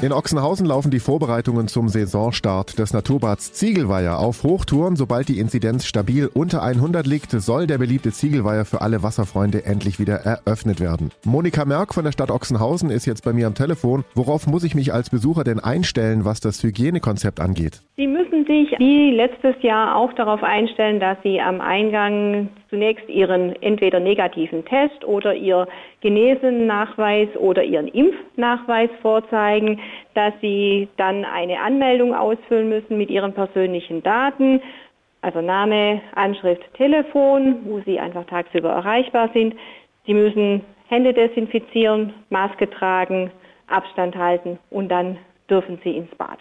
[0.00, 4.94] In Ochsenhausen laufen die Vorbereitungen zum Saisonstart des Naturbads Ziegelweiher auf Hochtouren.
[4.94, 9.98] Sobald die Inzidenz stabil unter 100 liegt, soll der beliebte Ziegelweiher für alle Wasserfreunde endlich
[9.98, 11.10] wieder eröffnet werden.
[11.24, 14.04] Monika Merck von der Stadt Ochsenhausen ist jetzt bei mir am Telefon.
[14.14, 17.82] Worauf muss ich mich als Besucher denn einstellen, was das Hygienekonzept angeht?
[17.96, 23.60] Sie müssen sich wie letztes Jahr auch darauf einstellen, dass Sie am Eingang zunächst Ihren
[23.62, 25.66] entweder negativen Test oder Ihr
[26.00, 29.80] Genesennachweis oder Ihren Impfnachweis vorzeigen,
[30.14, 34.60] dass Sie dann eine Anmeldung ausfüllen müssen mit Ihren persönlichen Daten,
[35.20, 39.54] also Name, Anschrift, Telefon, wo Sie einfach tagsüber erreichbar sind.
[40.06, 43.30] Sie müssen Hände desinfizieren, Maske tragen,
[43.66, 45.18] Abstand halten und dann
[45.50, 46.38] dürfen Sie ins Bad.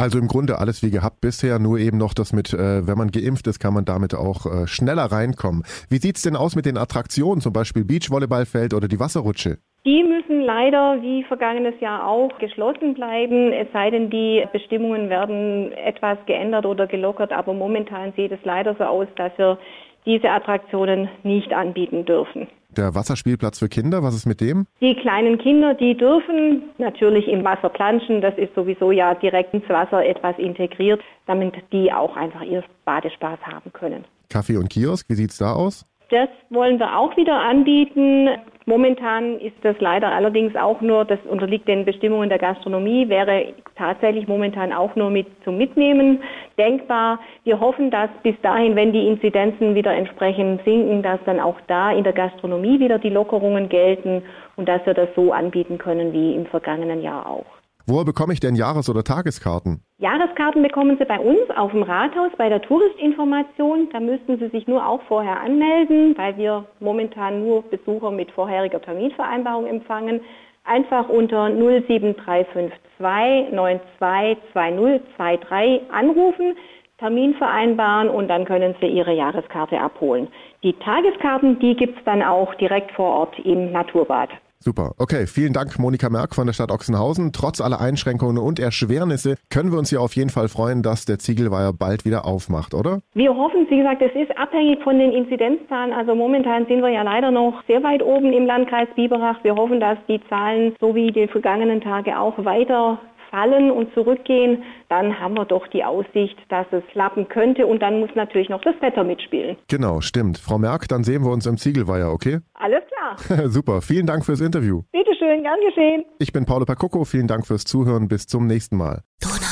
[0.00, 3.10] Also im Grunde alles wie gehabt bisher, nur eben noch das mit, äh, wenn man
[3.10, 5.62] geimpft ist, kann man damit auch äh, schneller reinkommen.
[5.90, 9.58] Wie sieht's denn aus mit den Attraktionen, zum Beispiel Beachvolleyballfeld oder die Wasserrutsche?
[9.84, 15.72] Die müssen leider wie vergangenes Jahr auch geschlossen bleiben, es sei denn, die Bestimmungen werden
[15.72, 19.58] etwas geändert oder gelockert, aber momentan sieht es leider so aus, dass wir
[20.06, 22.48] diese Attraktionen nicht anbieten dürfen.
[22.80, 24.64] Der Wasserspielplatz für Kinder, was ist mit dem?
[24.80, 28.22] Die kleinen Kinder, die dürfen natürlich im Wasser planschen.
[28.22, 33.38] Das ist sowieso ja direkt ins Wasser etwas integriert, damit die auch einfach ihr Badespaß
[33.42, 34.06] haben können.
[34.30, 35.84] Kaffee und Kiosk, wie sieht's da aus?
[36.10, 38.28] Das wollen wir auch wieder anbieten.
[38.66, 44.26] Momentan ist das leider allerdings auch nur, das unterliegt den Bestimmungen der Gastronomie, wäre tatsächlich
[44.26, 46.20] momentan auch nur mit zum Mitnehmen
[46.58, 47.20] denkbar.
[47.44, 51.92] Wir hoffen, dass bis dahin, wenn die Inzidenzen wieder entsprechend sinken, dass dann auch da
[51.92, 54.22] in der Gastronomie wieder die Lockerungen gelten
[54.56, 57.59] und dass wir das so anbieten können wie im vergangenen Jahr auch.
[57.90, 59.82] Woher bekomme ich denn Jahres- oder Tageskarten?
[59.98, 63.88] Jahreskarten bekommen Sie bei uns auf dem Rathaus bei der Touristinformation.
[63.92, 68.80] Da müssten Sie sich nur auch vorher anmelden, weil wir momentan nur Besucher mit vorheriger
[68.80, 70.20] Terminvereinbarung empfangen.
[70.62, 76.54] Einfach unter 07352 922023 anrufen,
[76.98, 80.28] Termin vereinbaren und dann können Sie Ihre Jahreskarte abholen.
[80.62, 84.30] Die Tageskarten, die gibt es dann auch direkt vor Ort im Naturbad.
[84.62, 84.92] Super.
[84.98, 87.32] Okay, vielen Dank, Monika Merck von der Stadt Ochsenhausen.
[87.32, 91.18] Trotz aller Einschränkungen und Erschwernisse können wir uns ja auf jeden Fall freuen, dass der
[91.18, 93.00] Ziegelweiher bald wieder aufmacht, oder?
[93.14, 95.94] Wir hoffen, wie gesagt, es ist abhängig von den Inzidenzzahlen.
[95.94, 99.42] Also momentan sind wir ja leider noch sehr weit oben im Landkreis Biberach.
[99.42, 102.98] Wir hoffen, dass die Zahlen so wie die vergangenen Tage auch weiter
[103.30, 108.00] fallen und zurückgehen, dann haben wir doch die Aussicht, dass es klappen könnte und dann
[108.00, 109.56] muss natürlich noch das Wetter mitspielen.
[109.68, 110.38] Genau, stimmt.
[110.38, 112.40] Frau Merck, dann sehen wir uns im Ziegelweiher, okay?
[112.54, 112.79] Alles
[113.16, 113.48] klar.
[113.48, 114.82] Super, vielen Dank fürs Interview.
[114.92, 116.04] Bitte schön, gern geschehen.
[116.18, 119.02] Ich bin Paolo Pacocco, vielen Dank fürs Zuhören, bis zum nächsten Mal.
[119.20, 119.49] Donau.